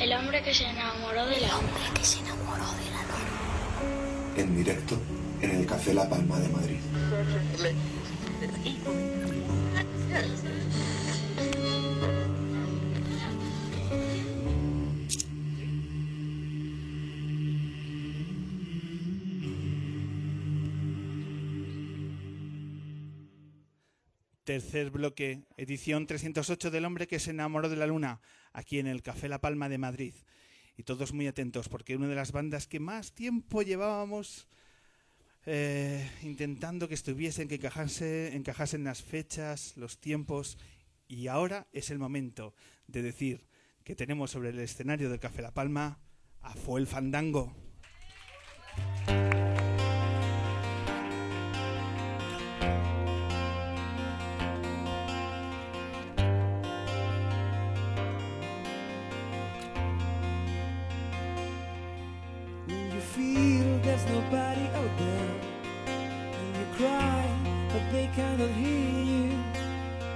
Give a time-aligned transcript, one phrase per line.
[0.00, 4.36] El hombre que se enamoró de la hombre que se enamoró de la luna.
[4.36, 4.98] En directo
[5.40, 6.80] en el Café La Palma de Madrid.
[24.44, 28.20] Tercer bloque, edición 308 del hombre que se enamoró de la luna,
[28.52, 30.12] aquí en el Café La Palma de Madrid.
[30.76, 34.46] Y todos muy atentos porque una de las bandas que más tiempo llevábamos
[35.46, 40.58] eh, intentando que estuviesen, que encajase, encajasen las fechas, los tiempos,
[41.08, 42.54] y ahora es el momento
[42.86, 43.46] de decir
[43.82, 46.00] que tenemos sobre el escenario del Café La Palma
[46.42, 47.63] a Fuel Fandango.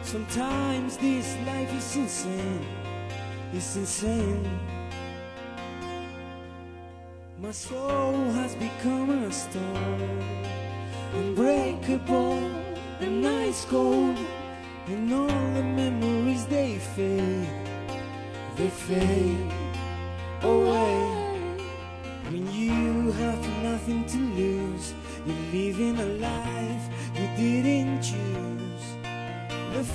[0.09, 2.67] Sometimes this life is insane,
[3.53, 4.59] it's insane.
[7.39, 10.25] My soul has become a stone,
[11.13, 12.41] unbreakable,
[13.01, 14.17] The night's cold,
[14.87, 17.47] and all the memories they fade,
[18.57, 19.53] they fade
[20.41, 20.98] away.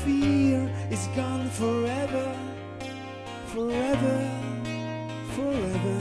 [0.04, 2.36] Fear is gone forever,
[3.54, 4.18] forever,
[5.36, 6.00] forever.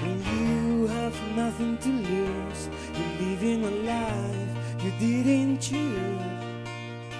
[0.00, 4.52] When you have nothing to lose, you're living a life
[4.84, 6.20] you didn't choose.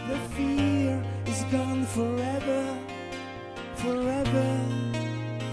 [0.09, 2.77] The fear is gone forever,
[3.77, 4.51] forever,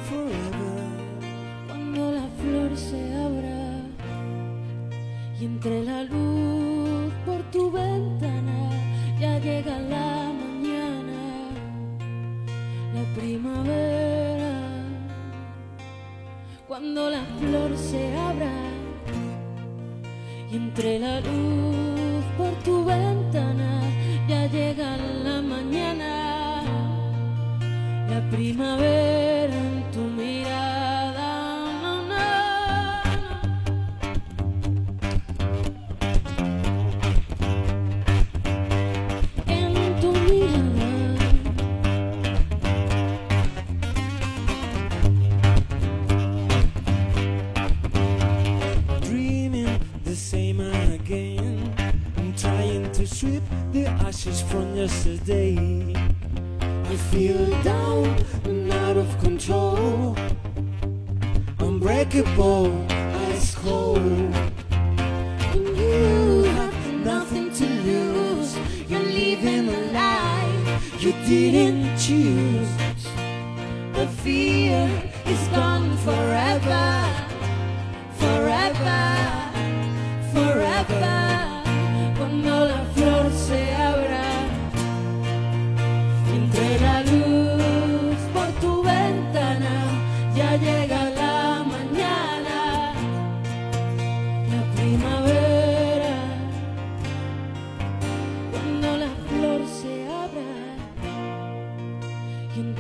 [0.10, 0.76] forever.
[1.68, 3.84] Cuando la flor se abra
[5.40, 5.84] y entre
[28.22, 29.19] primavera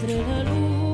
[0.02, 0.89] entre la luz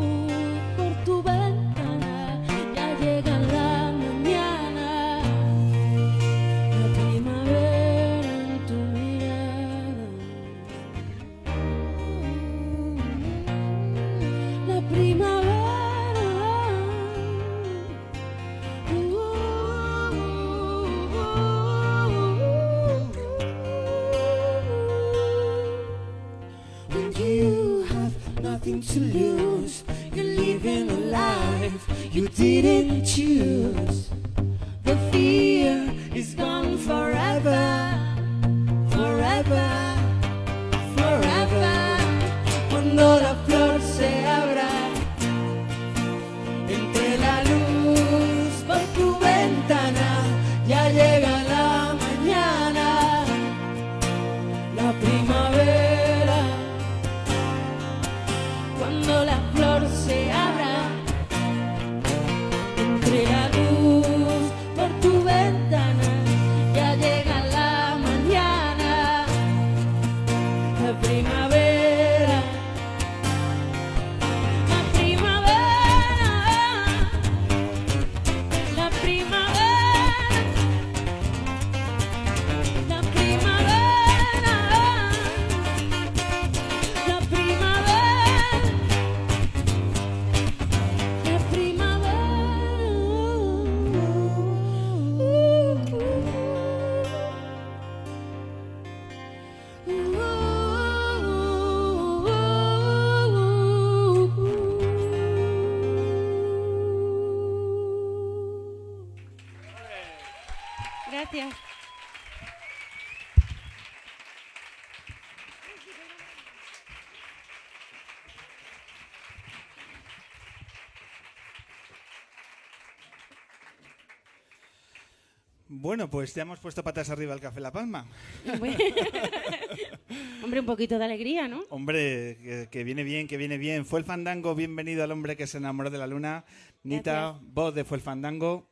[125.77, 128.07] Bueno, pues ya hemos puesto patas arriba al Café La Palma.
[130.43, 131.63] Hombre, un poquito de alegría, ¿no?
[131.69, 133.85] Hombre, que, que viene bien, que viene bien.
[133.85, 136.45] Fue el fandango, bienvenido al hombre que se enamoró de la luna.
[136.83, 137.53] Nita, Gracias.
[137.53, 138.65] voz de Fue el fandango.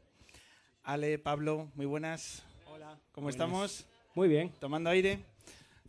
[0.84, 2.44] Ale, Pablo, muy buenas.
[2.68, 2.98] Hola.
[3.12, 3.86] ¿Cómo estamos?
[4.16, 4.54] Muy bien.
[4.60, 5.20] ¿Tomando aire?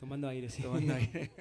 [0.00, 0.62] Tomando aire, sí.
[0.62, 1.31] Tomando aire.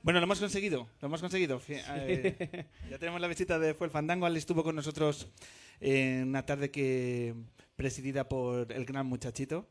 [0.00, 1.60] Bueno, lo hemos conseguido, lo hemos conseguido.
[1.68, 4.26] Eh, ya tenemos la visita de Fue el Fandango.
[4.26, 5.28] Ale estuvo con nosotros
[5.80, 7.34] en una tarde que
[7.76, 9.68] presidida por el gran muchachito,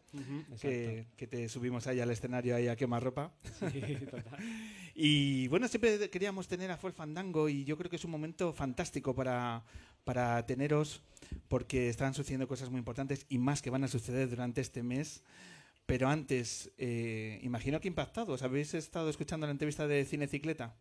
[0.62, 3.34] que, que te subimos ahí al escenario ahí a quemar ropa.
[3.44, 3.86] exacto.
[3.86, 4.38] Sí, total.
[5.00, 8.10] Y bueno, siempre queríamos tener a Fue el Fandango y yo creo que es un
[8.10, 9.64] momento fantástico para,
[10.04, 11.04] para teneros
[11.50, 15.22] porque están sucediendo cosas muy importantes y más que van a suceder durante este mes.
[15.86, 18.42] Pero antes, eh, imagino que impactados.
[18.42, 20.76] ¿Habéis estado escuchando la entrevista de Cinecicleta?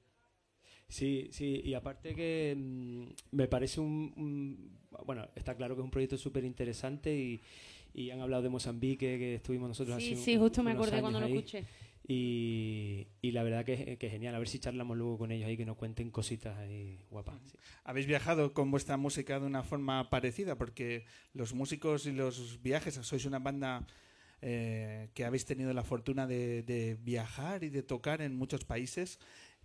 [0.88, 5.84] Sí, sí, y aparte que mm, me parece un, un- Bueno, está claro que es
[5.84, 7.40] un proyecto súper interesante y,
[7.92, 10.86] y han hablado de Mozambique, que estuvimos nosotros Sí, hace sí, un- justo me unos
[10.86, 11.64] acordé cuando lo escuché.
[12.08, 15.56] Y, y la verdad que, que genial, a ver si charlamos luego con ellos ahí,
[15.56, 17.34] que nos cuenten cositas ahí guapas.
[17.50, 17.58] sí.
[17.82, 20.56] ¿Habéis viajado con vuestra música de una forma parecida?
[20.56, 21.04] Porque
[21.34, 23.84] los músicos y los viajes, sois una banda
[24.40, 29.18] eh, que habéis tenido la fortuna de, de viajar y de tocar en muchos países.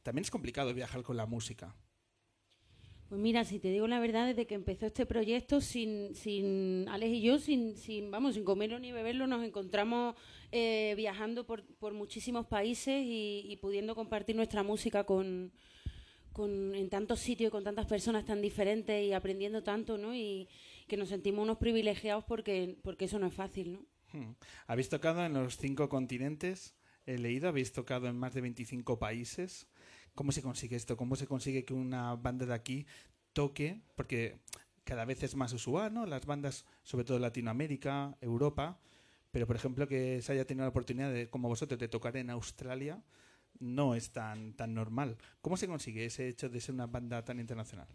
[0.04, 1.76] También es complicado viajar con la música.
[3.10, 7.12] Pues mira, si te digo la verdad, desde que empezó este proyecto, sin, sin Alex
[7.12, 10.16] y yo, sin, sin, vamos, sin comerlo ni beberlo, nos encontramos
[10.54, 15.52] eh, viajando por, por muchísimos países y, y pudiendo compartir nuestra música con,
[16.32, 20.16] con, en tantos sitios y con tantas personas tan diferentes y aprendiendo tanto, ¿no?
[20.16, 20.48] Y
[20.88, 23.86] que nos sentimos unos privilegiados porque, porque eso no es fácil, ¿no?
[24.14, 24.36] Hmm.
[24.68, 26.76] Habéis tocado en los cinco continentes,
[27.06, 29.68] he leído, habéis tocado en más de 25 países.
[30.16, 30.98] ¿Cómo se consigue esto?
[30.98, 32.86] ¿Cómo se consigue que una banda de aquí
[33.34, 33.82] toque?
[33.96, 34.40] Porque
[34.84, 36.06] cada vez es más usual, ¿no?
[36.06, 38.80] Las bandas, sobre todo Latinoamérica, Europa,
[39.32, 42.30] pero por ejemplo que se haya tenido la oportunidad de, como vosotros, de tocar en
[42.30, 43.02] Australia,
[43.60, 45.18] no es tan, tan normal.
[45.42, 47.88] ¿Cómo se consigue ese hecho de ser una banda tan internacional?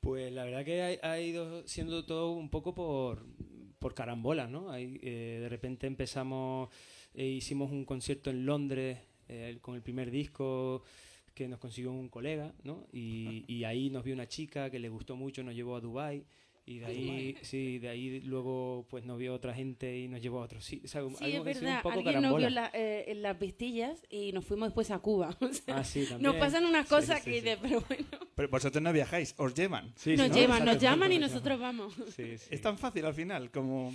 [0.00, 3.26] Pues la verdad que ha, ha ido siendo todo un poco por,
[3.78, 4.70] por carambolas, ¿no?
[4.70, 6.70] Ahí, eh, de repente empezamos,
[7.14, 8.98] eh, hicimos un concierto en Londres
[9.32, 10.82] eh, con el primer disco
[11.34, 12.86] que nos consiguió un colega, ¿no?
[12.92, 16.24] Y, y ahí nos vio una chica que le gustó mucho, nos llevó a Dubai
[16.66, 20.40] y de ahí, sí, de ahí luego pues nos vio otra gente y nos llevó
[20.40, 21.76] a otros sí, o sea, Sí, algo es verdad.
[21.76, 22.38] un poco Alguien nos carambola.
[22.38, 25.36] vio en, la- eh, en las vistillas y nos fuimos después a Cuba.
[25.40, 27.40] O sea, Ah, sí, nos pasan unas cosas sí, que sí.
[27.40, 28.06] dices, pero bueno.
[28.36, 29.92] Pero vosotros no viajáis, os llevan.
[29.96, 30.34] Sí, nos ¿no?
[30.34, 31.94] llevan, nos llaman y nosotros vamos.
[32.14, 32.48] Sí, sí.
[32.50, 33.92] Es tan fácil al final como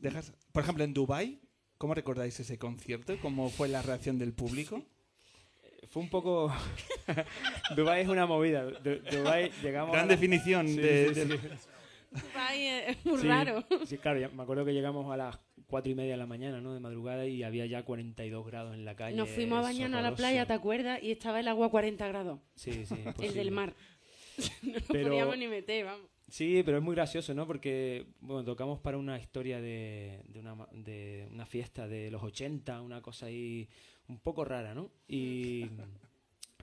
[0.00, 0.32] dejas...
[0.52, 1.38] Por ejemplo, en Dubai,
[1.78, 3.16] ¿cómo recordáis ese concierto?
[3.22, 4.82] ¿Cómo fue la reacción del público?
[5.90, 6.52] Fue un poco.
[7.76, 8.64] Dubai es una movida.
[8.64, 9.92] Du- Dubai llegamos.
[9.92, 11.20] Gran a la- definición Sí, de, sí,
[12.54, 13.64] eh, es muy Sí, raro.
[13.86, 16.60] Sí, claro, ya me acuerdo que llegamos a las cuatro y media de la mañana,
[16.60, 16.74] ¿no?
[16.74, 19.16] De madrugada y había ya 42 grados en la calle.
[19.16, 21.02] Nos fuimos a bañarnos a la playa, ¿te acuerdas?
[21.02, 22.40] Y estaba el agua a 40 grados.
[22.54, 22.94] Sí, sí.
[23.22, 23.74] El del mar.
[24.62, 26.06] no nos Pero- podíamos ni meter, vamos.
[26.28, 27.46] Sí, pero es muy gracioso, ¿no?
[27.46, 32.22] Porque, bueno, tocamos para una historia de, de, una, ma- de una fiesta de los
[32.22, 33.66] 80, una cosa ahí
[34.08, 34.90] un poco rara, ¿no?
[35.08, 35.66] Y.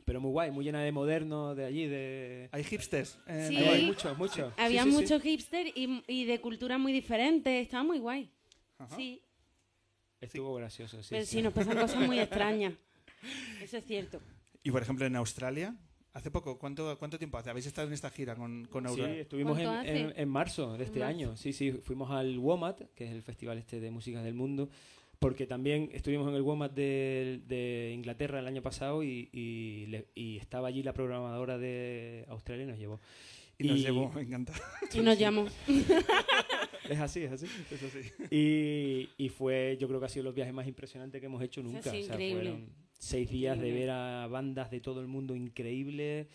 [0.06, 2.48] Pero muy guay, muy llena de moderno de allí, de.
[2.52, 3.18] Hay hipsters.
[3.48, 3.58] Sí.
[3.58, 4.54] Hay muchos, muchos.
[4.58, 5.02] Había Sí, sí, sí.
[5.02, 7.64] muchos hipster y, y de culturas muy diferentes.
[7.66, 8.30] Estaba muy guay.
[8.78, 8.96] Ajá.
[8.96, 9.20] Sí,
[10.22, 11.10] Estuvo gracioso, sí.
[11.12, 11.38] pero sí.
[11.38, 12.74] sí, nos pasan cosas muy extrañas.
[13.62, 14.22] Eso es cierto.
[14.64, 15.76] Y por ejemplo, en Australia,
[16.16, 17.52] hace poco, ¿cuánto, cuánto tiempo hace?
[17.52, 19.22] ¿Habéis estado en esta gira con, con Sí, Australia?
[19.22, 21.10] estuvimos en, en- en marzo de este marzo.
[21.16, 21.38] año.
[21.38, 24.68] Sí, sí, fuimos al WOMAD, que es el festival este de música del mundo,
[25.20, 30.08] porque también estuvimos en el WOMAD de, de Inglaterra el año pasado y, y le-
[30.16, 33.00] y estaba allí la programadora de Australia y nos llevó.
[33.58, 34.52] Y nos llevó, me encanta.
[34.94, 35.46] Y nos llamó.
[36.90, 37.48] Es así, es así.
[37.72, 38.12] Eso sí.
[38.30, 41.62] Y, y fue, yo creo que ha sido los viajes más impresionantes que hemos hecho
[41.62, 41.90] Sí, nunca.
[41.90, 42.42] sí, O sea, increíble.
[42.52, 46.28] fueron seis días de ver a bandas de todo el mundo increíbles,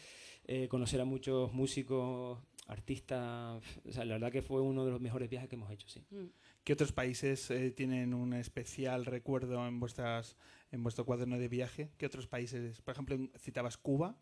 [0.47, 3.63] eh, conocer a muchos músicos, artistas.
[3.89, 6.01] O sea, la verdad que fue uno de los mejores viajes que hemos hecho, sí.
[6.11, 6.27] Mm.
[6.65, 10.37] ¿Qué otros países eh, tienen un especial recuerdo en vuestras
[10.71, 11.91] en vuestro cuaderno de viaje?
[11.99, 12.81] ¿Qué otros países?
[12.83, 14.17] Por ejemplo, citabas Cuba.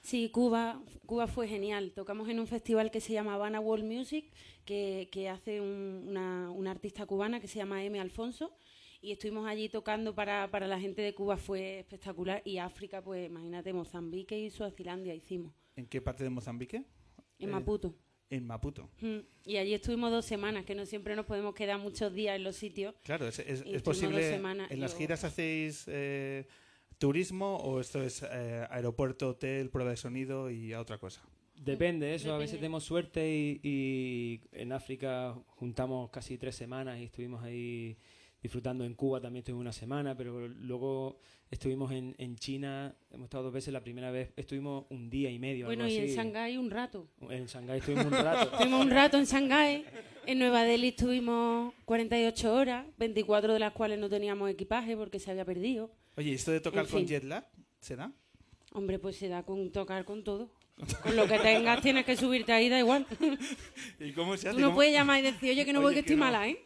[0.00, 1.92] Sí, Cuba, Cuba fue genial.
[1.94, 4.32] Tocamos en un festival que se llama Habana World Music,
[4.64, 8.00] que, que hace un- una, una artista cubana que se llama M.
[8.00, 8.52] Alfonso.
[9.02, 12.40] Y estuvimos allí tocando para, para la gente de Cuba, fue espectacular.
[12.44, 16.76] Y África, pues imagínate, Mozambique y Suazilandia hicimos, ¿En qué parte de Mozambique?
[17.38, 17.94] en Eh, Maputo.
[18.30, 18.88] en Maputo.
[19.00, 19.18] Mm.
[19.44, 22.54] Y allí estuvimos dos semanas, que no siempre nos podemos quedar muchos días en los
[22.56, 22.94] sitios.
[23.02, 24.20] Claro, es, es- posible.
[24.22, 26.46] dos semanas ¿En las giras hacéis eh,
[26.98, 31.22] turismo o esto es eh, aeropuerto, hotel, prueba de sonido y a otra cosa?
[31.56, 32.32] Depende, eso.
[32.32, 37.96] A veces tenemos suerte y, y en África juntamos casi tres semanas y estuvimos ahí
[38.42, 38.84] disfrutando.
[38.84, 41.18] En Cuba también estuvimos una semana, pero luego
[41.50, 43.72] estuvimos en, en China, hemos estado dos veces.
[43.72, 45.66] La primera vez estuvimos un día y medio.
[45.66, 46.08] Bueno, algo y en.
[46.16, 47.08] Shanghái un rato.
[47.30, 48.50] En Shanghái estuvimos un rato.
[48.52, 49.84] Estuvimos un rato en Shanghái.
[50.26, 55.30] En Nueva Delhi estuvimos 48 horas, 24 de las cuales no teníamos equipaje porque se
[55.30, 55.90] había perdido.
[56.16, 57.08] Oye, ¿y ¿esto de tocar En con fin.
[57.08, 57.44] jet lag
[57.80, 58.12] se da?
[58.72, 60.50] Hombre, pues se da con tocar con todo.
[61.02, 63.06] Con lo que tengas tienes que subirte ahí, da igual.
[64.00, 64.56] ¿Y cómo se hace?
[64.56, 66.24] Tú no ¿Cómo- puedes llamar y decir, oye, que no voy, que que estoy no.
[66.24, 66.58] mala, ¿eh?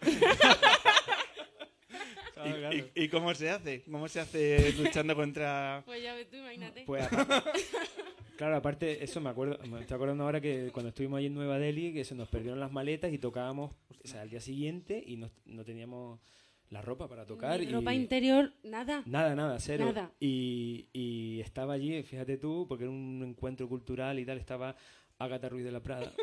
[2.44, 3.82] ¿Y, y- y cómo se hace?
[3.84, 5.82] ¿Cómo se hace luchando contra...?
[5.86, 6.82] Pues ya ves tú, imagínate.
[6.84, 7.50] Pues aparte-
[8.36, 11.58] claro, aparte, eso me acuerdo, me estoy acordando ahora que cuando estuvimos ahí en Nueva
[11.58, 13.72] Delhi, que se nos perdieron las maletas y tocábamos
[14.04, 16.20] o sea, al día siguiente y no, no teníamos
[16.68, 17.60] la ropa para tocar.
[17.60, 19.02] Ni y ropa interior, nada.
[19.06, 19.86] Nada, nada, cero.
[19.86, 20.10] Nada.
[20.20, 24.76] Y, y estaba allí, fíjate tú, porque era un encuentro cultural y tal, estaba
[25.18, 26.12] Agatha Ruiz de la Prada.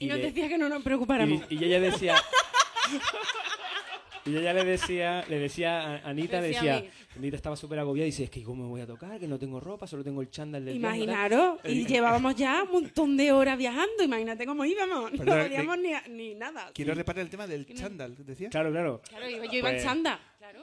[0.00, 1.42] Y, nos le- decía que no nos preocupáramos.
[1.50, 2.14] y, y ella decía...
[4.28, 6.84] Y ella le decía, le decía a Anita, le Decía
[7.16, 9.18] Anita estaba súper agobiada y dice, es que ¿cómo me voy a tocar?
[9.18, 11.02] Que no tengo ropa, solo tengo el chándal del viaje, tal".
[11.08, 15.92] Imaginaros, y llevábamos ya un montón de horas viajando, imagínate cómo íbamos, no podíamos ni,
[16.14, 16.70] ni nada.
[16.74, 18.50] Quiero reparar el tema del chándal, ¿decía?
[18.50, 19.00] Claro, claro.
[19.08, 20.20] Claro, yo, yo iba en Pues- chanda.
[20.38, 20.62] Claro.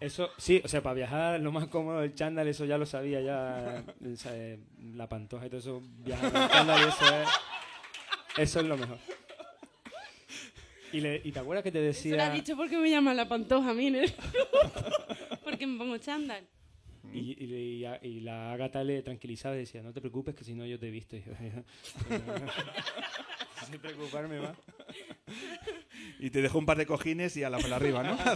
[0.00, 3.20] Eso, sí, o sea, para viajar lo más cómodo el chándal, eso ya lo sabía
[3.20, 4.58] ya, o sea, eh,
[4.94, 7.28] la pantoja y todo eso, viajar con chándal y eso es,
[8.38, 8.98] eso es lo mejor.
[10.94, 13.16] Y, le- y te acuerdas que te Eso lo ha decía, dicho porque me llaman
[13.16, 14.14] la pantoja, mire.
[15.44, 16.46] porque me pongo chándal.
[17.12, 20.64] y, y- y la Agata le tranquilizaba y decía, no te preocupes que si no
[20.66, 21.16] yo te he visto.
[23.66, 24.56] Sin preocuparme más.
[26.20, 28.16] Y te dejó un par de cojines y a la para arriba, ¿no?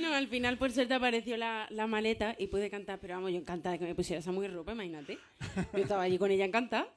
[0.00, 3.36] No, al final por suerte apareció la, la maleta y pude cantar, pero vamos, yo
[3.38, 5.16] encantada de que me pusiera esa muy ropa, imagínate.
[5.72, 6.88] Yo estaba allí con ella encantada.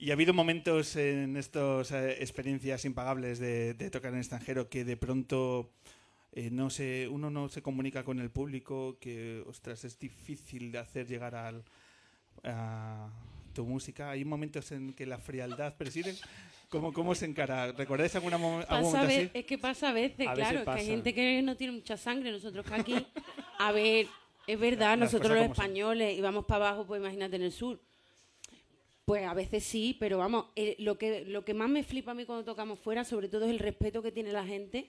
[0.00, 4.96] ¿Y ha habido momentos en estas experiencias impagables de, de tocar en extranjero que de
[4.96, 5.74] pronto
[6.32, 10.78] eh, no se, uno no se comunica con el público, que, ostras, es difícil de
[10.78, 11.64] hacer llegar al,
[12.44, 13.10] a
[13.52, 14.10] tu música?
[14.10, 16.14] ¿Hay momentos en que la frialdad preside?
[16.70, 17.72] ¿Cómo, cómo se encara?
[17.72, 19.30] ¿Recordáis alguna algún momento a así?
[19.34, 21.74] es que pasa a veces, A veces claro, es que hay gente que no tiene
[21.74, 23.06] mucha sangre, nosotros que aquí,
[23.58, 24.06] a ver,
[24.46, 27.78] es verdad, Las nosotros los españoles íbamos para abajo, pues imagínate en el sur.
[29.10, 32.14] Pues a veces sí, pero vamos, eh, lo, que, lo que más me flipa a
[32.14, 34.86] mí cuando tocamos fuera, sobre todo es el respeto que tiene la gente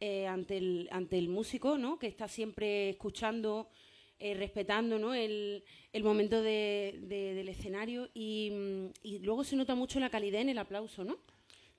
[0.00, 1.98] eh, ante, el, ante el músico, ¿no?
[1.98, 3.70] Que está siempre escuchando,
[4.18, 5.14] eh, respetando, ¿no?
[5.14, 10.10] El, el momento de- de- del escenario y, mm, y luego se nota mucho la
[10.10, 11.16] calidad en el aplauso, ¿no?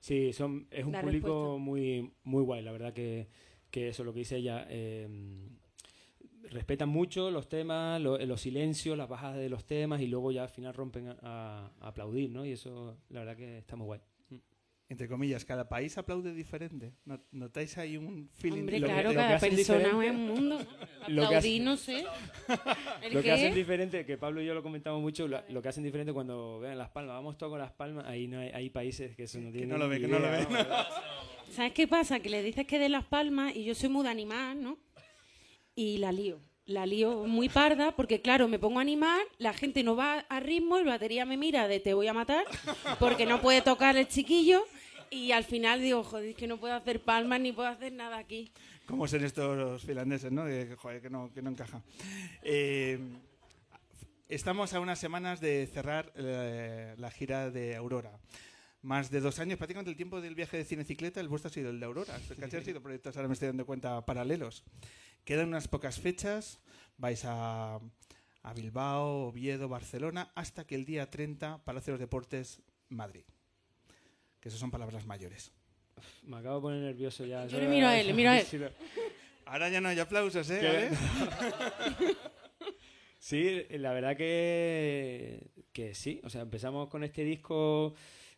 [0.00, 1.58] Sí, son, es un La público respuesta.
[1.64, 3.28] muy, muy guay, la verdad que,
[3.70, 4.66] que eso es lo que dice ella.
[6.46, 10.32] Eh, respetan mucho los temas, lo- los silencios, las bajadas de los temas y luego
[10.32, 12.44] ya al final rompen a, a- a aplaudir, ¿no?
[12.44, 14.00] Y eso, la verdad que está muy guay.
[14.88, 16.92] Entre comillas, cada país aplaude diferente.
[17.04, 18.60] ¿No- ¿Notáis ahí un feeling?
[18.60, 20.58] Hombre, Lo que- claro, lo que cada hacen persona es un mundo.
[21.08, 22.04] Lo que Aplaudir, no sé.
[23.02, 25.68] ¿El Lo que hacen diferente, que Pablo y yo lo comentamos mucho, lo, lo que
[25.70, 28.70] hacen diferente cuando vean Las Palmas, vamos todos con Las Palmas, ahí no hay, hay
[28.70, 30.46] países que eso no tienen no lo ven, que no lo ven.
[30.52, 30.86] vamos,
[31.50, 32.20] ¿Sabes qué pasa?
[32.20, 34.78] Que le dices que de Las Palmas y yo soy muy de animar, ¿no?
[35.76, 36.40] Y la lío.
[36.64, 40.40] La lío muy parda porque, claro, me pongo a animar, la gente no va a
[40.40, 42.44] ritmo, el batería me mira de te voy a matar
[42.98, 44.64] porque no puede tocar el chiquillo
[45.10, 48.16] y al final digo, joder, es que no puedo hacer palmas ni puedo hacer nada
[48.16, 48.50] aquí.
[48.86, 50.46] ¿Cómo son estos finlandeses, no?
[50.46, 51.82] Que, joder, que no, que no encaja.
[52.42, 52.98] Eh,
[54.28, 58.18] estamos a unas semanas de cerrar eh, la gira de Aurora.
[58.86, 61.70] Más de dos años, prácticamente el tiempo del viaje de cinecicleta, el vuestro ha sido
[61.70, 62.20] el de Aurora.
[62.38, 64.62] Casi han sido proyectos, ahora me estoy dando cuenta, paralelos.
[65.24, 66.60] Quedan unas pocas fechas,
[66.96, 67.80] vais a,
[68.42, 73.24] a Bilbao, Oviedo, Barcelona, hasta que el día 30, Palacio de los Deportes, Madrid.
[74.38, 75.50] Que eso son palabras mayores.
[76.22, 77.44] Me acabo de poner nervioso ya.
[77.48, 78.46] Yo le miro a él, le miro a él.
[78.48, 78.60] Sí,
[79.46, 80.90] Ahora ya no hay aplausos, ¿eh?
[83.18, 86.20] Sí, la verdad que, que sí.
[86.22, 87.96] O sea, empezamos con este disco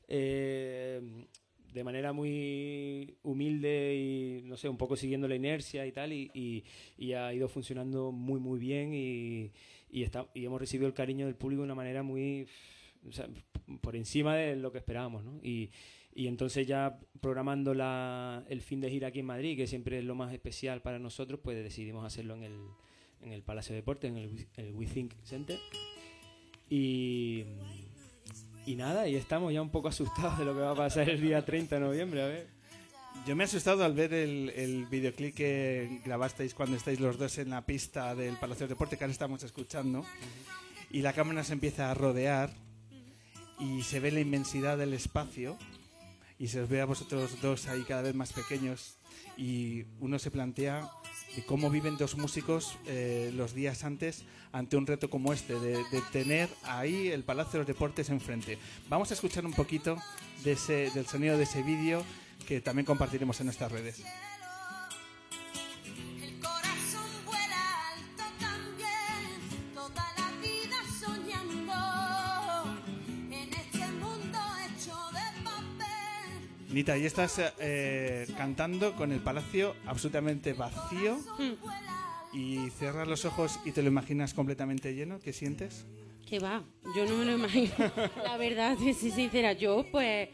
[0.08, 1.26] eh,
[1.72, 6.64] de manera muy humilde y, no sé, un poco siguiendo la inercia y tal, y,
[6.96, 9.52] y- ha ido funcionando muy, muy bien y,
[9.90, 12.46] y, hemos recibido el cariño del público de una manera muy,
[13.80, 15.38] por encima de lo que esperábamos, ¿no?
[15.42, 15.70] Y,
[16.14, 17.72] y entonces ya programando
[18.48, 21.38] el fin de gira aquí en Madrid, que siempre es lo más especial para nosotros,
[21.42, 22.56] pues decidimos hacerlo en el,
[23.22, 25.58] en el Palacio de Deportes, en el, el We Think Center.
[26.68, 27.44] Y,
[28.68, 31.22] y nada, y estamos ya un poco asustados de lo que va a pasar el
[31.22, 32.46] día 30 de noviembre, a ver.
[33.26, 37.38] Yo me he asustado al ver el, el videoclip que grabasteis cuando estáis los dos
[37.38, 40.04] en la pista del Palacio de Deporte que ahora estamos escuchando.
[40.90, 42.50] Y la cámara se empieza a rodear
[43.58, 45.56] y se ve la inmensidad del espacio
[46.38, 48.98] y se os ve a vosotros dos ahí cada vez más pequeños
[49.38, 50.90] y uno se plantea
[51.36, 55.76] de cómo viven dos músicos eh, los días antes ante un reto como este, de,
[55.90, 58.58] de tener ahí el Palacio de los Deportes enfrente.
[58.88, 59.96] Vamos a escuchar un poquito
[60.44, 62.04] de ese, del sonido de ese vídeo
[62.46, 64.02] que también compartiremos en nuestras redes.
[76.78, 81.18] Nita, y estás eh, cantando con el palacio absolutamente vacío
[82.32, 85.18] y cierras los ojos y te lo imaginas completamente lleno.
[85.18, 85.86] ¿Qué sientes?
[86.24, 86.62] Que va,
[86.94, 87.72] yo no me lo imagino.
[88.22, 90.28] La verdad, si soy sincera, yo pues,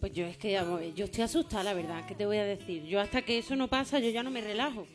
[0.00, 0.58] pues yo es que
[0.94, 2.84] yo estoy asustada, la verdad, ¿qué te voy a decir?
[2.86, 4.86] Yo hasta que eso no pasa, yo ya no me relajo.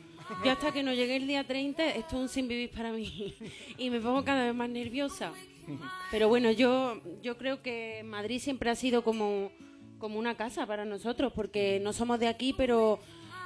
[0.44, 3.36] Yo hasta que no llegue el día 30, esto es un sin vivir para mí
[3.78, 5.32] y me pongo cada vez más nerviosa.
[6.10, 9.52] Pero bueno, yo, yo creo que Madrid siempre ha sido como,
[10.02, 12.98] como una casa para nosotros, porque no somos de aquí, pero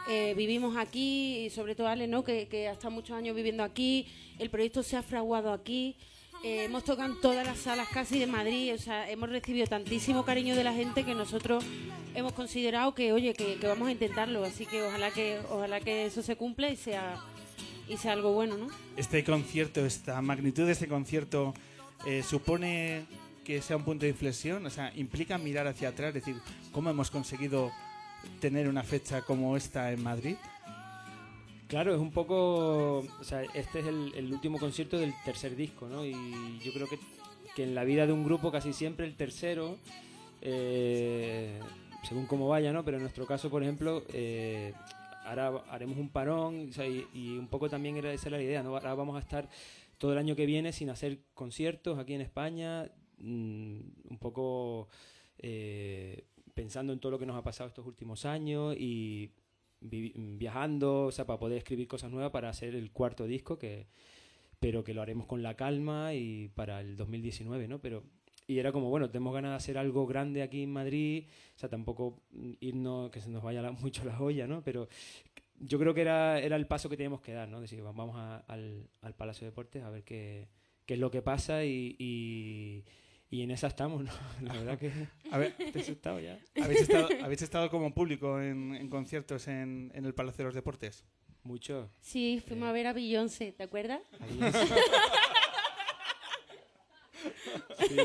[0.09, 2.25] eh, vivimos aquí, y sobre todo Ale, ¿no?
[2.25, 4.07] que, que ha estado muchos años viviendo aquí,
[4.39, 5.97] el proyecto se ha fraguado aquí,
[6.43, 10.57] eh, hemos tocado todas las salas casi de Madrid, o sea, hemos recibido tantísimo cariño
[10.57, 11.63] de la gente que nosotros
[12.15, 16.07] hemos considerado que, oye, que, que vamos a intentarlo, así que ojalá que ojalá que
[16.07, 17.21] eso se cumpla y sea
[17.87, 18.69] y sea algo bueno, ¿no?
[18.97, 21.53] Este concierto, esta magnitud de este concierto,
[22.07, 23.05] eh, supone
[23.47, 26.35] que sea un punto de inflexión, o sea, implica mirar hacia atrás, decir,
[26.73, 27.71] ¿cómo hemos conseguido
[28.41, 30.35] tener una fecha como esta en Madrid?
[31.69, 32.99] Claro, es un poco.
[33.21, 36.05] O sea, este es el, último concierto del tercer disco, ¿no?
[36.05, 36.13] Y
[36.65, 36.99] yo creo que,
[37.55, 39.79] que en la vida de un grupo casi siempre el tercero,
[40.43, 41.61] eh,
[42.03, 42.85] según cómo vaya, ¿no?
[42.85, 44.75] Pero en nuestro caso, por ejemplo, eh,
[45.25, 48.71] ahora haremos un parón o sea, y, un poco también era esa la idea, ¿no?
[48.77, 49.49] Ahora vamos a estar
[49.99, 54.89] todo el año que viene sin hacer conciertos aquí en España, mm, un poco
[55.39, 56.25] eh,
[56.55, 59.31] pensando en todo lo que nos ha pasado estos últimos años y
[59.81, 63.87] vi- viajando, o sea, para poder escribir cosas nuevas para hacer el cuarto disco, que,
[64.61, 67.81] pero que lo haremos con la calma y para el 2019, ¿no?
[67.81, 68.05] Pero,
[68.47, 71.25] y era como, bueno, tenemos ganas de hacer algo grande aquí en Madrid,
[71.57, 72.23] o sea, tampoco
[72.61, 74.63] irnos, que se nos vaya la- mucho la olla, ¿no?
[74.63, 74.89] Pero
[75.61, 77.61] yo creo que era, era el paso que teníamos que dar, ¿no?
[77.61, 80.49] Decir, va- vamos a- al, al Palacio de Deportes a ver qué,
[80.87, 81.97] qué es lo que pasa y,
[83.31, 84.13] y en esa estamos, ¿no?
[84.43, 84.93] La verdad que
[85.31, 86.39] A ver, estoy asustado ya.
[86.63, 90.55] ¿habéis estado, habéis estado como público en, en conciertos en, en el Palacio de los
[90.55, 91.05] Deportes?
[91.43, 91.91] Mucho.
[92.01, 94.01] Sí, fuimos a ver a Beyoncé, ¿te acuerdas?
[97.89, 98.05] Sí.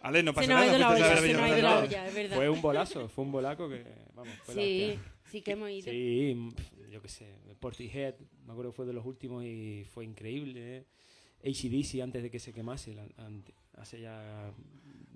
[0.00, 0.90] Ale, no pasa nada.
[0.90, 2.34] olla, se es.
[2.34, 5.90] Fue un bolazo, fue un bolaco que, vamos, fue Sí, sí que hemos ido.
[5.90, 6.36] Sí,
[6.90, 8.14] yo qué sé, Portishead,
[8.44, 10.76] me acuerdo que fue de los últimos y fue increíble.
[10.78, 10.86] ¿eh?
[11.44, 13.06] ACDC antes de que se quemase, la-
[13.80, 14.52] hace ya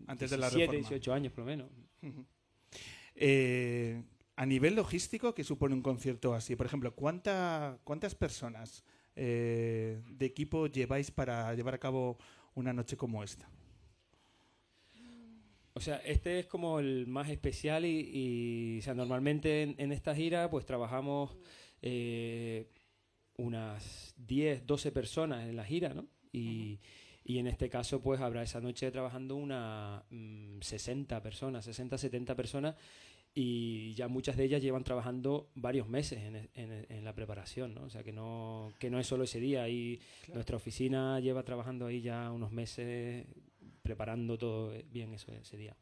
[0.07, 0.88] Antes de la 17, reforma.
[0.88, 1.70] 18 años por lo menos.
[3.14, 4.03] Eh,
[4.37, 6.57] a nivel logístico, ¿qué supone un concierto así?
[6.57, 8.83] Por ejemplo, ¿cuánta, ¿cuántas personas
[9.14, 12.16] eh, de equipo lleváis para llevar a cabo
[12.55, 13.48] una noche como esta?
[15.75, 19.92] O sea, este es como el más especial y, y, o sea, normalmente en, en
[19.92, 21.37] esta gira pues trabajamos
[21.81, 22.68] eh,
[23.37, 26.07] unas 10, 12 personas en la gira, ¿no?
[26.33, 26.79] Y,
[27.24, 30.02] y en este caso pues habrá esa noche trabajando unas
[30.61, 32.74] 60 personas, 60, 70 personas
[33.35, 37.85] y ya muchas de ellas llevan trabajando varios meses en, en- en la preparación, ¿no?
[37.85, 39.66] O sea, que no, que no es solo ese día.
[39.70, 40.00] Y
[40.35, 43.26] nuestra oficina lleva trabajando ahí ya unos meses
[43.82, 45.74] preparando todo bien eso ese día.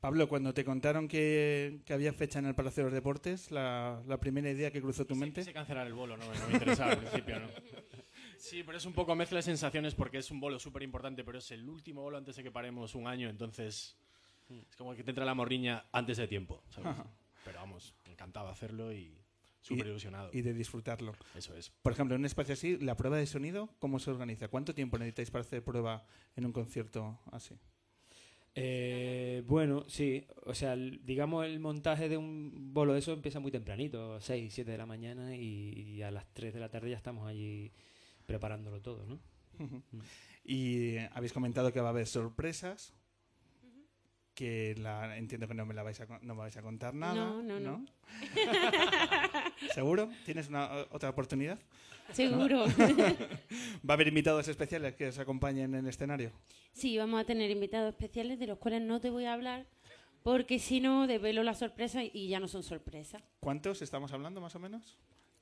[0.00, 4.02] Pablo, cuando te contaron que, que había fecha en el Palacio de los Deportes, la,
[4.06, 5.40] la primera idea que cruzó tu mente.
[5.42, 7.46] Quise cancelar el bolo, no, no me interesaba al principio, ¿no?
[8.38, 11.38] Sí, pero es un poco mezcla de sensaciones porque es un bolo súper importante, pero
[11.38, 13.96] es el último bolo antes de que paremos un año, entonces
[14.48, 16.94] es como que te entra la morriña antes de tiempo, ¿sabes?
[17.44, 19.16] Pero vamos, encantado de hacerlo y
[19.60, 20.30] súper ilusionado.
[20.32, 21.12] y de disfrutarlo.
[21.34, 21.70] Eso es.
[21.82, 24.48] Por ejemplo, en un espacio así, la prueba de sonido, ¿cómo se organiza?
[24.48, 26.04] ¿Cuánto tiempo necesitáis para hacer prueba
[26.36, 27.54] en un concierto así?
[28.58, 33.38] Eh, bueno, sí, o sea, el- digamos el montaje de un bolo de eso empieza
[33.38, 36.90] muy tempranito, 6, 7 de la mañana y, y a las 3 de la tarde
[36.90, 37.70] ya estamos allí
[38.26, 39.20] preparándolo todo, ¿no?
[40.44, 42.94] Y eh, habéis comentado que va a haber sorpresas.
[44.34, 47.14] Que la, entiendo que no me la vais a, no me vais a contar nada.
[47.14, 47.86] No, no, no.
[49.72, 50.10] ¿Seguro?
[50.26, 51.58] ¿Tienes una, otra oportunidad?
[52.12, 52.66] Seguro.
[53.88, 56.32] ¿Va a haber invitados especiales que os acompañen en el escenario?
[56.72, 59.64] Sí, vamos a tener invitados especiales de los cuales no te voy a hablar
[60.22, 63.22] porque si no develo la sorpresa y ya no son sorpresas.
[63.40, 64.98] ¿Cuántos estamos hablando más o menos?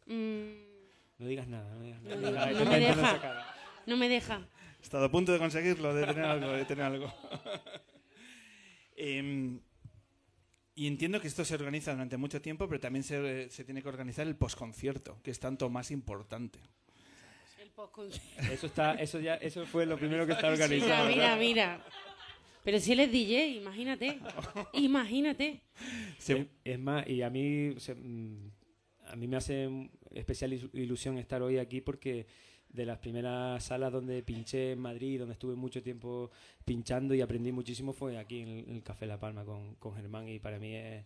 [0.06, 0.73] Mm,
[1.18, 2.50] No digas nada, no digas No nada.
[2.52, 3.46] no me deja.
[3.86, 4.48] no me deja.
[4.80, 7.12] He estado a punto de conseguirlo, de tener algo, de tener algo.
[8.96, 9.60] Em,
[10.76, 13.88] y entiendo que esto se organiza durante mucho tiempo, pero también se, se tiene que
[13.88, 16.58] organizar el posconcierto, que es tanto más importante.
[17.60, 18.10] El postcon-
[18.52, 21.08] Eso, está, eso, ya, eso fue lo primero que está Mira, organizado.
[21.08, 21.84] mira, mira.
[22.62, 24.18] Pero si él es DJ, imagínate.
[24.74, 25.60] Imagínate.
[26.18, 28.48] Se- Es, es más, y a mí, mm,
[29.06, 32.26] a mí me hace especial ilu- ilusión estar hoy aquí porque
[32.68, 36.30] de las primeras salas donde pinché en Madrid, donde estuve mucho tiempo
[36.64, 39.94] pinchando y aprendí muchísimo, fue aquí en el, en el Café La Palma con, con
[39.94, 41.04] Germán y para mí es,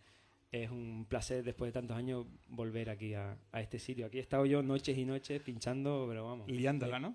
[0.51, 4.07] es un placer después de tantos años volver aquí a, a este sitio.
[4.07, 6.49] Aquí he estado yo noches y noches pinchando, pero vamos.
[6.49, 7.15] liándola, ¿no?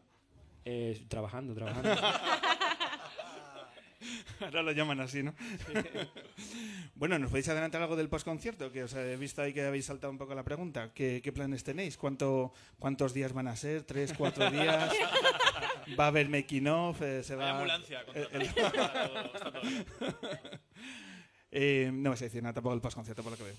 [0.66, 1.90] eh, trabajando, trabajando.
[4.44, 5.34] Ahora lo llaman así, ¿no?
[6.96, 8.72] bueno, ¿nos podéis adelantar algo del postconcierto?
[8.72, 10.92] Que os he visto ahí que habéis saltado un poco la pregunta.
[10.94, 11.98] ¿Qué, qué planes tenéis?
[11.98, 13.84] ¿Cuánto, ¿Cuántos días van a ser?
[13.84, 14.92] ¿Tres, cuatro días?
[16.00, 17.02] ¿Va a haber making of?
[17.02, 17.52] Eh, ¿Se Hay va...
[17.52, 18.02] ambulancia.
[18.14, 18.38] Eh, contratada.
[18.38, 19.86] el- Está todo- está todo bien.
[21.56, 23.54] Eh, no vais a decir nada tampoco del postconcierto, por lo que veo.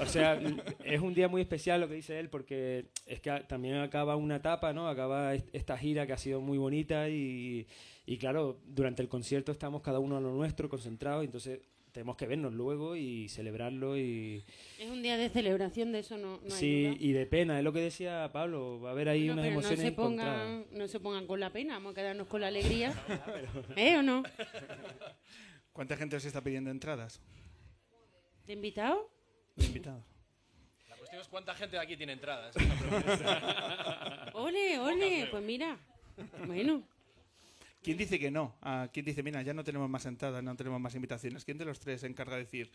[0.00, 0.40] O sea,
[0.84, 4.16] es un día muy especial lo que dice él porque es que a- también acaba
[4.16, 4.88] una etapa, ¿no?
[4.88, 7.66] Acaba est- esta gira que ha sido muy bonita y,
[8.06, 11.60] y claro, durante el concierto estamos cada uno a lo nuestro, concentrados, entonces
[11.92, 14.42] tenemos que vernos luego y celebrarlo y...
[14.80, 16.96] Es un día de celebración, de eso no, no hay sí, duda.
[16.98, 19.54] y de pena, es lo que decía Pablo, va a haber ahí Bueno, unas pero
[19.54, 20.38] no emociones se, encontradas.
[20.40, 22.92] pongan, no se pongan con la pena, vamos a quedarnos con la alegría.
[23.76, 24.24] ¿Eh o no?
[25.72, 27.20] ¿Cuánta gente os está pidiendo entradas?
[28.46, 29.08] ¿De invitado?
[29.56, 30.04] De invitados.
[30.88, 32.54] La cuestión es cuánta gente de aquí tiene entradas.
[34.34, 35.78] Ole, ole, pues mira.
[36.46, 36.82] Bueno,
[37.84, 38.56] ¿Quién dice que no?
[38.62, 41.44] Ah, ¿Quién dice, mira, ya no tenemos más entradas, no tenemos más invitaciones?
[41.44, 42.70] ¿Quién de los tres se encarga de decir,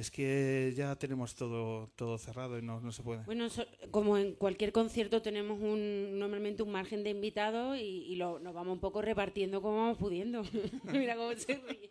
[0.00, 3.22] es que ya tenemos todo, todo cerrado y no, no se puede?
[3.24, 8.16] bueno, so- como en cualquier concierto tenemos un normalmente un margen de invitados y, y
[8.16, 10.42] lo, nos vamos un poco repartiendo como vamos pudiendo.
[10.84, 11.88] mira cómo se ríe.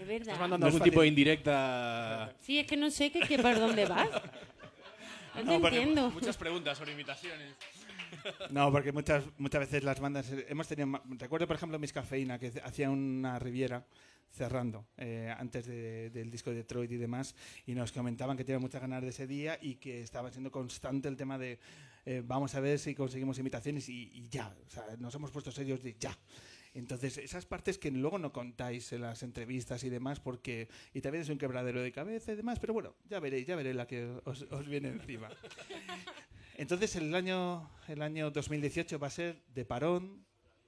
[0.00, 0.20] Es verdad.
[0.34, 2.34] ¿Estás mandando No es algún tipo de indirecta?
[2.40, 4.08] Sí, es que no sé qué, qué para dónde vas.
[5.34, 6.10] No te No, porque entiendo.
[6.12, 7.56] Muchas preguntas sobre invitaciones.
[8.50, 11.02] No, porque muchas, muchas veces las bandas hemos tenido.
[11.18, 13.84] Recuerdo, por ejemplo, Miss Cafeína, que hacía una Riviera
[14.30, 17.34] cerrando eh, antes de- del disco de Detroit y demás,
[17.66, 21.08] y nos comentaban que tenían muchas ganas de ese día y que estaba siendo constante
[21.08, 21.58] el tema de
[22.06, 24.54] eh, vamos a ver si conseguimos invitaciones y, y ya.
[24.66, 26.16] O sea, nos hemos puesto serios de ya.
[26.74, 30.68] Entonces, esas partes que luego no contáis en las entrevistas y demás, porque.
[30.92, 33.76] Y también es un quebradero de cabeza y demás, pero bueno, ya veréis, ya veréis
[33.76, 35.28] la que os, os viene encima.
[36.56, 40.24] Entonces el año, el año 2018 va a ser de parón,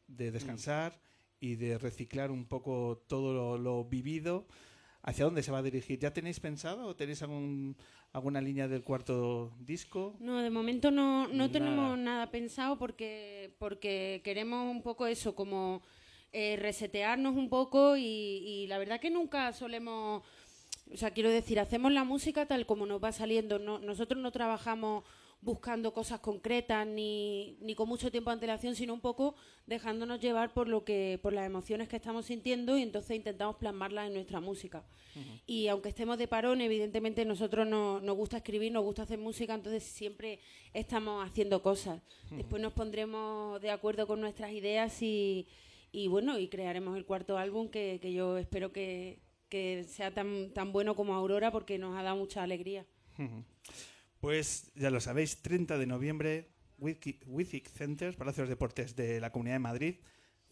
[0.08, 1.00] de descansar
[1.40, 4.46] y de reciclar un poco todo lo, lo vivido.
[5.02, 6.00] ¿Hacia dónde se va a dirigir?
[6.00, 7.76] ¿Ya tenéis pensado o tenéis algún,
[8.12, 10.16] alguna línea del cuarto disco?
[10.18, 11.52] No, de momento no, no Nada.
[11.52, 15.82] tenemos nada pensado porque, porque queremos un poco eso, como
[16.32, 20.24] eh, resetearnos un poco y, y la verdad que nunca solemos,
[20.92, 23.60] o sea, quiero decir, hacemos la música tal como nos va saliendo.
[23.60, 25.04] No, nosotros no trabajamos
[25.46, 30.52] buscando cosas concretas ni, ni con mucho tiempo de antelación, sino un poco dejándonos llevar
[30.52, 34.40] por lo que por las emociones que estamos sintiendo y entonces intentamos plasmarlas en nuestra
[34.40, 34.84] música.
[35.46, 39.54] Y aunque estemos de parón, evidentemente nosotros no, nos gusta escribir, nos gusta hacer música,
[39.54, 40.40] entonces siempre
[40.74, 42.02] estamos haciendo cosas.
[42.30, 45.46] Después nos pondremos de acuerdo con nuestras ideas y,
[45.90, 50.50] y bueno, y crearemos el cuarto álbum que, que yo espero que, que sea tan,
[50.50, 52.84] tan bueno como Aurora porque nos ha dado mucha alegría.
[54.26, 56.48] Pues ya lo sabéis, 30 de noviembre,
[56.80, 59.94] Wiki- Withic Center, Palacios de Deportes de la Comunidad de Madrid,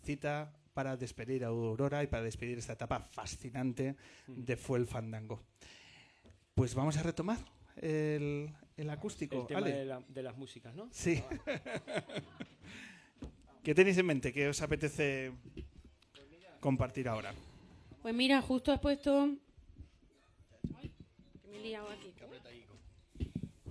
[0.05, 3.97] cita para despedir a Aurora y para despedir esta etapa fascinante
[4.29, 5.43] de Fue el Fandango.
[6.55, 7.39] Pues vamos a retomar
[7.83, 9.41] el, el acústico.
[9.41, 10.89] El tema de, la- de las músicas, ¿no?
[10.93, 11.21] Sí.
[13.65, 14.33] ¿Qué tenéis en mente?
[14.33, 15.33] ¿Qué os apetece
[16.61, 17.35] compartir ahora?
[18.03, 19.31] Pues mira, justo has puesto...
[20.77, 20.93] Ay,
[21.43, 22.13] que me he liado aquí.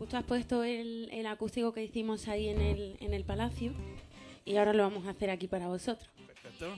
[0.04, 3.72] Justo has puesto el, el acústico que hicimos ahí en el, en el palacio
[4.44, 6.10] y ahora lo vamos a hacer aquí para vosotros.
[6.28, 6.76] Perfecto.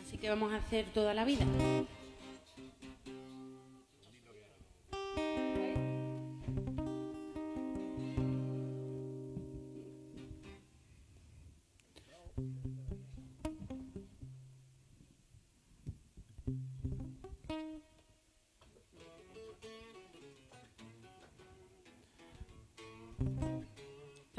[0.00, 1.44] Así que vamos a hacer toda la vida.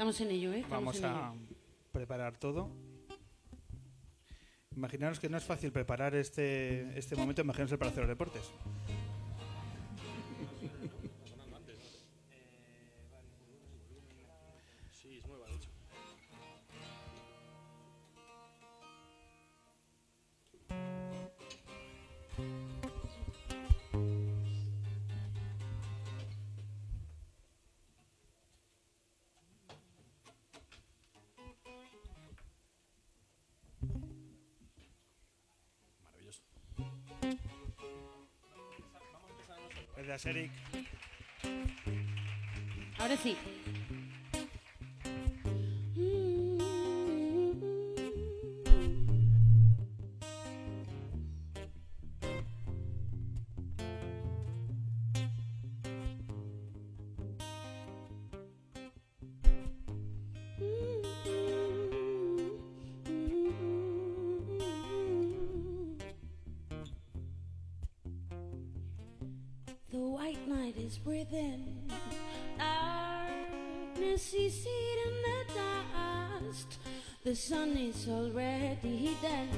[0.02, 0.58] Estamos en ello, ¿eh?
[0.58, 1.46] Estamos Vamos a ello.
[1.92, 2.68] preparar todo.
[4.74, 8.50] Imaginaros que no es fácil preparar este, este momento, imaginaos el Palacio de los Deportes.
[40.24, 40.51] Gracias,
[70.82, 71.88] is breathing.
[72.58, 76.78] Darkness is eating the dust.
[77.22, 79.48] The sun is already hidden.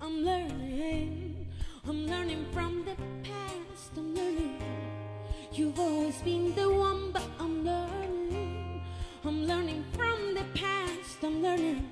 [0.00, 1.46] I'm learning.
[1.86, 3.92] I'm learning from the past.
[3.96, 4.60] I'm learning.
[5.52, 8.82] You've always been the one, but I'm learning.
[9.24, 11.22] I'm learning from the past.
[11.22, 11.88] I'm learning.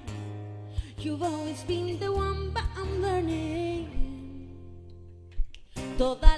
[0.98, 3.96] You've always been the one, but I'm learning.
[5.96, 6.35] Toda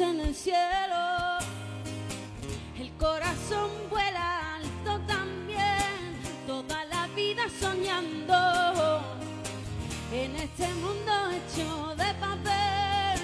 [0.00, 1.38] en el cielo,
[2.78, 6.20] el corazón vuela alto también.
[6.46, 9.02] Toda la vida soñando
[10.12, 13.20] en este mundo hecho de papel.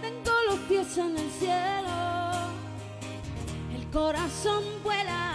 [0.00, 2.30] Tengo los pies en el cielo,
[3.74, 5.25] el corazón vuela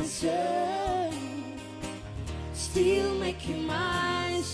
[0.00, 1.14] myself,
[2.54, 4.46] still making myself.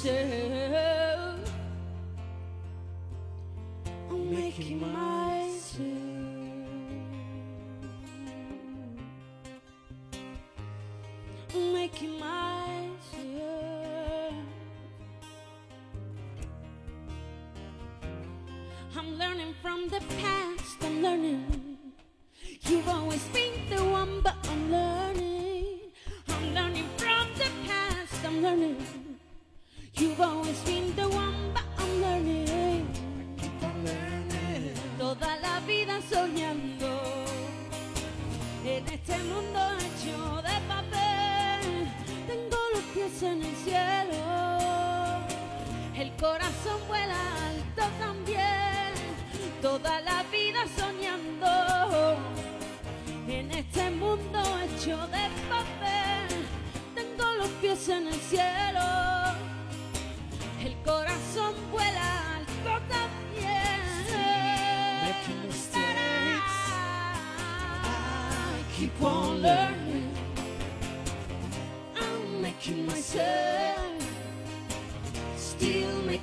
[4.11, 5.36] I'm making myself.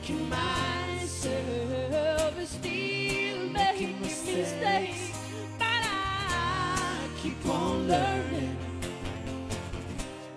[0.04, 1.32] Making myself,
[2.46, 5.12] still making mistakes.
[5.58, 8.58] But I keep on learning.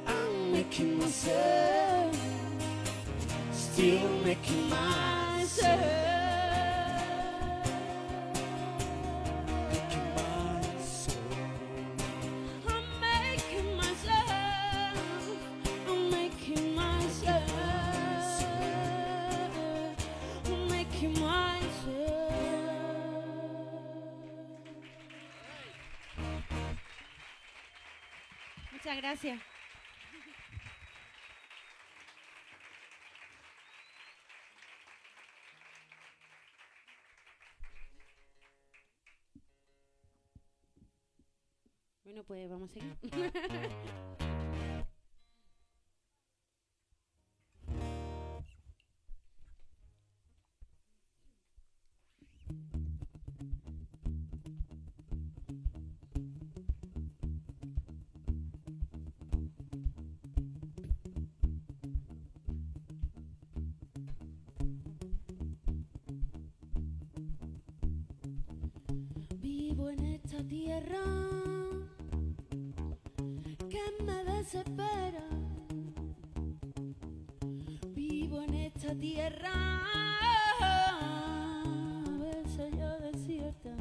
[0.07, 2.17] I'm making myself,
[3.51, 6.06] still making myself.
[29.07, 29.41] Gracias.
[42.03, 42.97] Bueno, pues vamos a seguir.
[69.77, 71.05] Vivo en esta tierra
[73.69, 75.29] que me desespera.
[77.89, 79.53] Vivo en esta tierra,
[80.61, 81.63] a
[82.19, 83.77] veces ya desierta.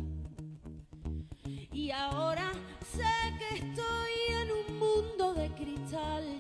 [1.72, 3.06] Y ahora sé
[3.40, 6.35] que estoy en un mundo de cristal,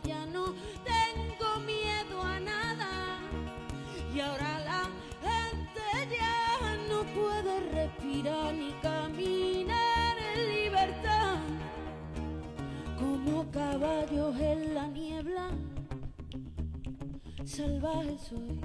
[13.56, 15.48] caballos en la niebla,
[17.46, 18.60] salvaje soy,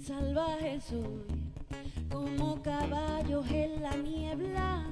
[0.00, 1.24] salvaje soy.
[2.08, 4.84] Como caballos en la niebla,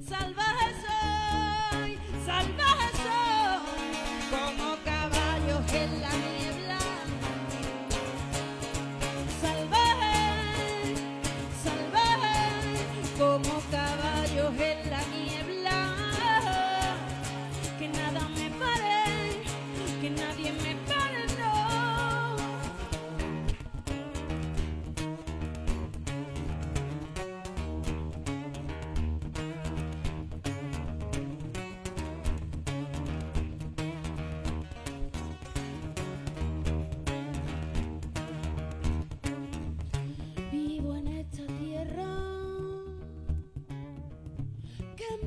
[0.00, 0.55] salvaje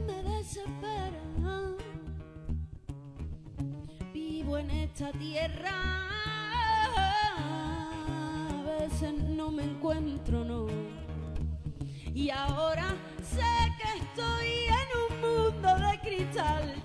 [0.06, 1.22] me desespera.
[4.14, 5.72] Vivo en esta tierra.
[8.58, 10.68] A veces no me encuentro, no.
[12.14, 13.46] Y ahora sé
[13.78, 16.79] que estoy en un mundo de cristal.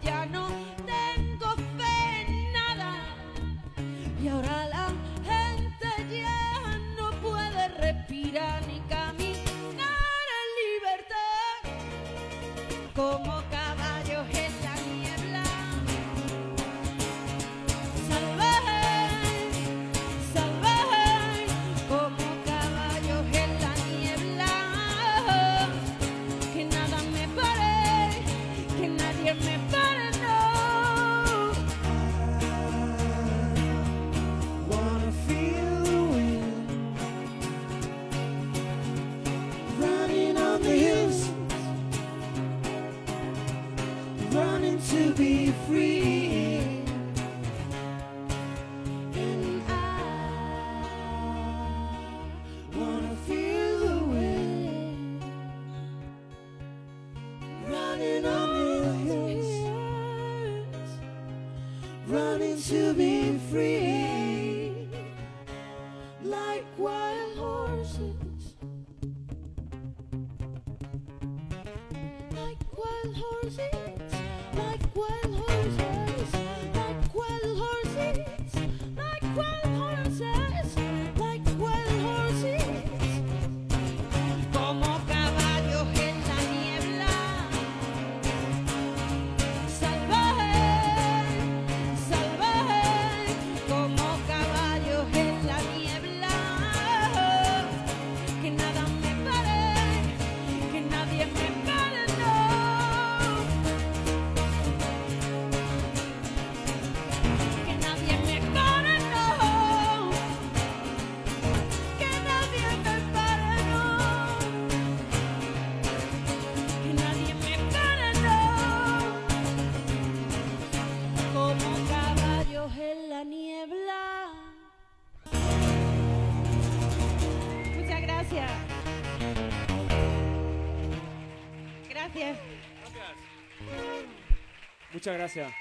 [135.04, 135.52] Muchas gracias.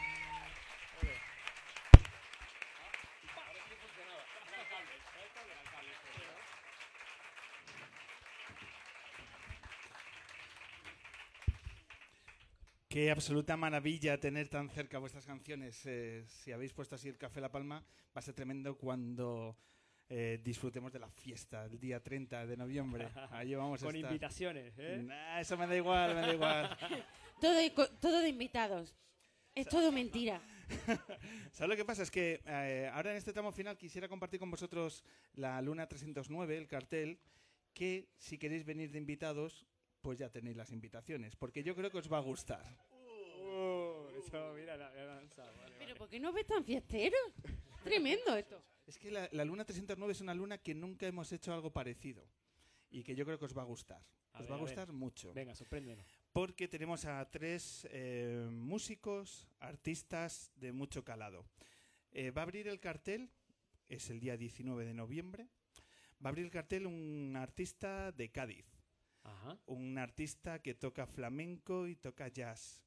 [12.87, 15.81] Qué absoluta maravilla tener tan cerca vuestras canciones.
[15.85, 19.57] Eh, si habéis puesto así el Café La Palma, va a ser tremendo cuando
[20.09, 23.09] eh, disfrutemos de la fiesta el día 30 de noviembre.
[23.31, 24.11] Ahí vamos a Con estar.
[24.11, 25.01] invitaciones, ¿eh?
[25.03, 26.77] Nah, eso me da igual, me da igual.
[27.41, 28.93] Todo, de- co- todo de invitados.
[29.55, 30.41] Es todo mentira.
[31.51, 32.01] ¿Sabes lo que pasa?
[32.03, 35.03] Es que eh, ahora en este tramo final quisiera compartir con vosotros
[35.35, 37.19] la Luna 309, el cartel,
[37.73, 39.65] que si queréis venir de invitados,
[40.01, 42.63] pues ya tenéis las invitaciones, porque yo creo que os va a gustar.
[42.91, 45.95] Uh, eso, mira, la, la vale, Pero vale.
[45.95, 47.33] ¿por qué nos ves tan fiesteros?
[47.83, 48.63] Tremendo esto.
[48.87, 52.27] Es que la, la Luna 309 es una luna que nunca hemos hecho algo parecido
[52.89, 54.01] y que yo creo que os va a gustar.
[54.33, 55.31] A os ver, va a a gustar mucho.
[55.33, 56.22] Venga, sorpréndenos.
[56.33, 61.45] Porque tenemos a tres eh, músicos, artistas de mucho calado.
[62.11, 63.29] Eh, va a abrir el cartel,
[63.87, 65.47] es el día 19 de noviembre,
[66.23, 68.65] va a abrir el cartel un artista de Cádiz,
[69.23, 69.59] Ajá.
[69.67, 72.81] un artista que toca flamenco y toca jazz,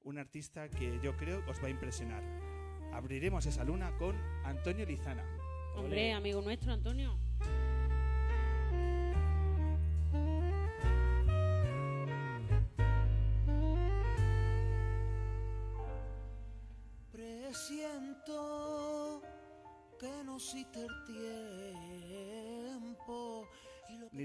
[0.00, 2.24] un artista que yo creo os va a impresionar.
[2.94, 5.24] Abriremos esa luna con Antonio Lizana.
[5.76, 7.27] Hombre, amigo nuestro, Antonio.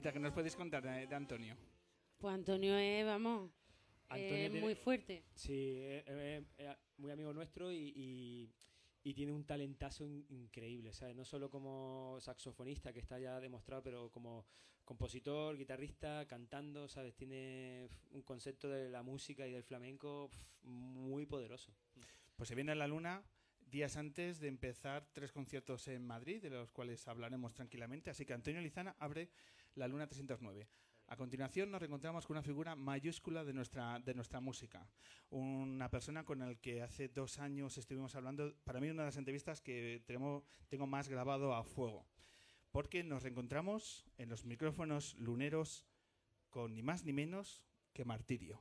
[0.04, 1.56] Y lo Nita, ¿qué nos podéis contar de, de Antonio?
[2.18, 3.50] Pues Antonio es, vamos,
[4.10, 5.24] Antonio es tiene- muy fuerte.
[5.34, 8.54] Sí, es, es- es muy amigo nuestro y, y-
[9.06, 11.16] y tiene un talentazo in- increíble, ¿sabes?
[11.16, 14.46] No solo como saxofonista, que está ya demostrado, pero como
[14.84, 17.16] compositor, guitarrista, cantando, ¿sabes?
[17.16, 20.30] Tiene un concepto de la música y del flamenco
[20.64, 21.74] muy poderoso.
[22.36, 23.24] Pues se viene a la luna
[23.66, 28.10] días antes de empezar tres conciertos en Madrid, de los cuales hablaremos tranquilamente.
[28.10, 29.30] Así que Antonio Lizana abre
[29.76, 30.68] la luna 309.
[31.08, 34.88] A continuación nos reencontramos con una figura mayúscula de nuestra, de nuestra música.
[35.30, 39.18] Una persona con la que hace dos años estuvimos hablando, para mí una de las
[39.18, 42.08] entrevistas que tengo más grabado a fuego.
[42.72, 45.86] Porque nos reencontramos en los micrófonos luneros
[46.50, 47.64] con ni más ni menos
[47.94, 48.60] que Martirio.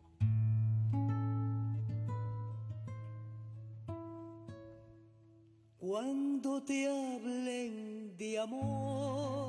[5.79, 9.42] Cuando te hablen de amor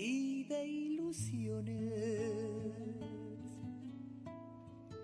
[0.00, 2.72] y de ilusiones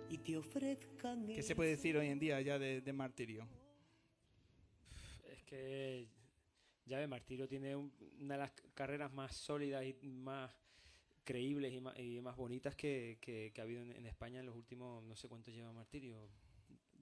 [0.08, 3.48] y te ofrezcan ¿Qué se puede decir hoy en día ya de, de Martirio?
[5.24, 6.08] Es que
[6.86, 10.52] Llave Martiro tiene un- una de las carreras más sólidas y más
[11.24, 14.46] creíbles y más, y más bonitas que, que- que ha habido en, en España en
[14.46, 16.28] los últimos, no sé cuánto lleva Martirio,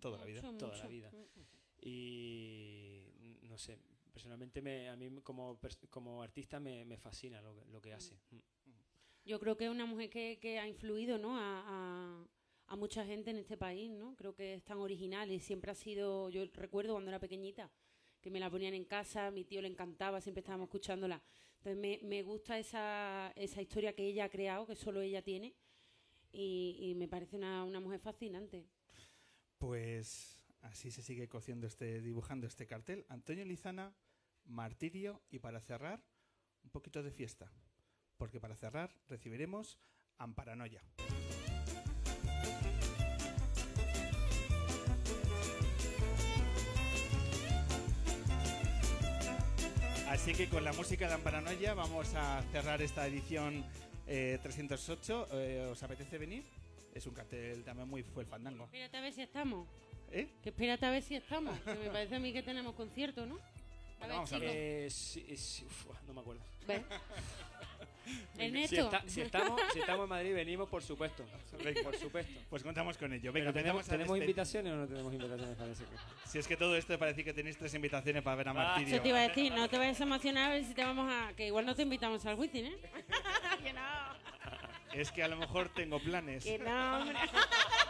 [0.00, 0.40] Toda la vida.
[0.42, 1.10] Mucho, toda la vida.
[1.80, 3.78] Y mm, no sé,
[4.12, 5.58] personalmente me, a mí como,
[5.90, 8.14] como artista me, me fascina lo, que- lo que hace.
[8.30, 8.38] Mm.
[9.24, 11.36] Yo creo que es una mujer que, que ha influido ¿no?
[11.38, 12.26] a, a-
[12.66, 14.14] a mucha gente en este país, ¿no?
[14.16, 17.70] Creo que es tan original y siempre ha sido, yo recuerdo cuando era pequeñita,
[18.20, 21.22] que me la ponían en casa, mi tío le encantaba, siempre estábamos escuchándola.
[21.58, 25.54] Entonces me, me gusta esa, esa historia que ella ha creado, que solo ella tiene,
[26.32, 28.66] y, y me parece una, una mujer fascinante.
[29.58, 33.04] Pues así se sigue cociendo este, dibujando este cartel.
[33.08, 33.94] Antonio Lizana,
[34.44, 36.02] Martirio y para cerrar,
[36.64, 37.52] un poquito de fiesta.
[38.16, 39.78] Porque para cerrar recibiremos
[40.18, 40.82] Amparanoia.
[50.08, 53.64] Así que con la música de Amparanoia vamos a cerrar esta edición
[54.06, 55.28] eh, 308.
[55.32, 56.44] Eh, ¿Os apetece venir?
[56.94, 58.64] Es un cartel también muy fue el fandango.
[58.64, 59.66] Espérate a ver si estamos.
[60.12, 60.28] ¿Eh?
[60.42, 61.58] Que espérate a ver si estamos.
[61.60, 63.36] Que me parece a mí que tenemos concierto, ¿no?
[64.00, 64.50] A ver, vamos a chicos.
[64.54, 66.42] Eh, sí, sí, uf, no me acuerdo.
[66.66, 66.82] Ve.
[68.34, 68.74] Si, Ernesto.
[68.80, 71.24] está- si estamos, si estamos en Madrid, venimos, por supuesto.
[71.84, 72.32] Por supuesto.
[72.50, 73.32] Pues contamos con ello.
[73.32, 75.56] Venga, Pero tenemos ¿Tenemos, a ¿tenemos despe- invitaciones o no tenemos invitaciones?
[75.56, 76.28] Parece que...
[76.28, 78.94] Si es que todo esto parece que tenéis tres invitaciones para ver a Ah, Martirio.
[78.94, 81.12] Eso te iba a decir, no te vayas a emocionar a ver si te vamos
[81.12, 81.32] a...
[81.36, 82.76] Que igual no te invitamos al wizzing, ¿eh?
[83.62, 83.80] que no,
[84.94, 86.42] Es que a lo mejor tengo planes.
[86.42, 87.16] que no, hombre.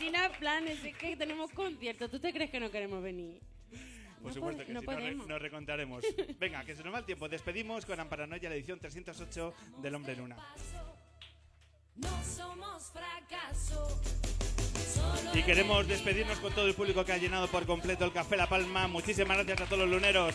[0.00, 2.08] hay planes, es que tenemos concierto.
[2.08, 3.40] ¿Tú te crees que no queremos venir?
[4.20, 5.26] Por No supuesto que no sí, nos, re- podemos.
[5.28, 6.04] nos recontaremos.
[6.38, 7.28] Venga, que se nos va el tiempo.
[7.28, 10.36] Despedimos con Amparanoia, la edición 308 del Hombre Luna.
[11.96, 14.00] No somos fracaso.
[15.34, 18.48] Y queremos despedirnos con todo el público que ha llenado por completo el Café La
[18.48, 18.88] Palma.
[18.88, 20.34] Muchísimas gracias a todos los luneros.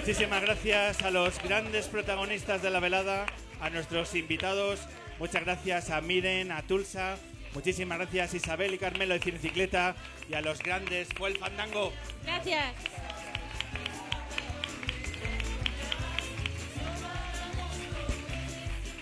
[0.00, 3.26] Muchísimas gracias a los grandes protagonistas de la velada,
[3.60, 4.80] a nuestros invitados.
[5.18, 7.18] Muchas gracias a Miren, a Tulsa.
[7.52, 9.94] Muchísimas gracias Isabel y Carmelo de Cinecicleta.
[10.30, 11.92] Y a los grandes fue el fandango.
[12.24, 12.72] Gracias.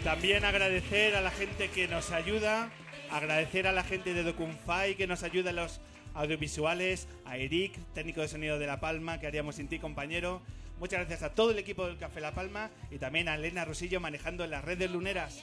[0.03, 2.73] También agradecer a la gente que nos ayuda,
[3.13, 5.81] agradecer a la gente de Docunfy que nos ayuda en los
[6.15, 10.43] audiovisuales, a Eric, técnico de sonido de La Palma, que haríamos sin ti, compañero.
[10.79, 14.01] Muchas gracias a todo el equipo del Café La Palma y también a Elena Rosillo
[14.01, 15.43] manejando las redes luneras.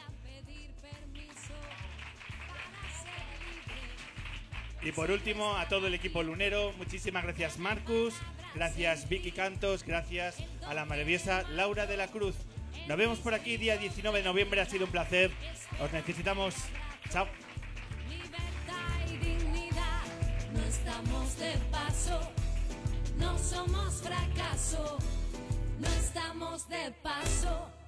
[4.81, 8.13] Y por último, a todo el equipo lunero, muchísimas gracias Marcus,
[8.53, 12.35] gracias Vicky Cantos, gracias a la maravillosa Laura de la Cruz.
[12.87, 15.31] Nos vemos por aquí día 19 de noviembre, ha sido un placer.
[15.81, 16.53] Os necesitamos.
[17.09, 17.27] Chao.
[18.07, 20.03] libertad y dignidad.
[20.53, 22.31] No estamos de paso.
[23.17, 24.99] No somos fracaso,
[25.79, 27.84] no estamos de paso.